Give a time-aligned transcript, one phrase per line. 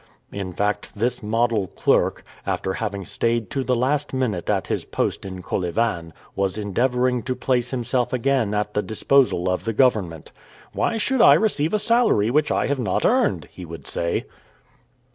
[0.31, 5.25] In fact, this model clerk, after having stayed to the last minute at his post
[5.25, 10.31] in Kolyvan, was endeavoring to place himself again at the disposal of the government.
[10.73, 14.25] "Why should I receive a salary which I have not earned?" he would say.